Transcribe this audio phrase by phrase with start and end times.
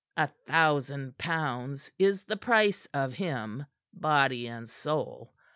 [0.17, 5.31] A thousand pounds is the price of him, body and soul.